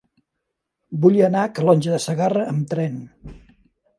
Vull 1.03 1.19
anar 1.27 1.43
a 1.47 1.51
Calonge 1.59 1.93
de 1.95 2.01
Segarra 2.07 2.45
amb 2.53 2.67
tren. 2.75 2.97